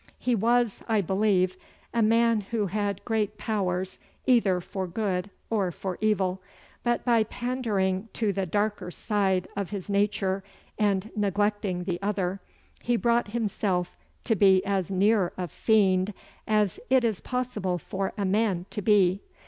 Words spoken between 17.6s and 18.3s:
for a